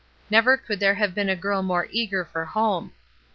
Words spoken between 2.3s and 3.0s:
home.